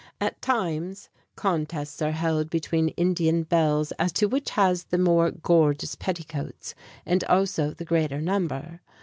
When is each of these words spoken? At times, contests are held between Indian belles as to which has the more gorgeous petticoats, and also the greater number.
At 0.19 0.41
times, 0.41 1.09
contests 1.35 2.01
are 2.01 2.09
held 2.09 2.49
between 2.49 2.87
Indian 2.97 3.43
belles 3.43 3.91
as 3.99 4.11
to 4.13 4.25
which 4.25 4.49
has 4.49 4.85
the 4.85 4.97
more 4.97 5.29
gorgeous 5.29 5.93
petticoats, 5.93 6.73
and 7.05 7.23
also 7.25 7.69
the 7.75 7.85
greater 7.85 8.19
number. 8.19 8.81